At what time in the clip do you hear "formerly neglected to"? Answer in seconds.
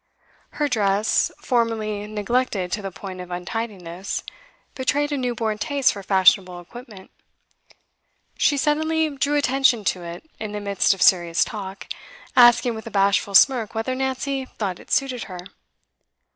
1.43-2.81